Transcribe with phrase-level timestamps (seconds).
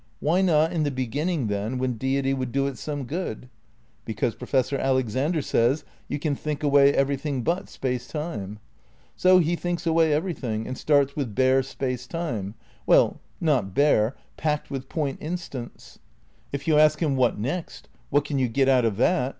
[0.19, 3.49] Why not in the beginning, then, when Deity would do it some good?
[4.03, 8.57] Because, Professor Alexander says, you can think away everything but Space Time.
[9.15, 12.55] So he thinks away everything and starts with bare Space Time—
[12.89, 15.99] ^well, not bare, packed with point instants.
[16.51, 17.15] If you ask him.
[17.15, 17.87] What next?
[18.09, 19.29] What can you get out of that!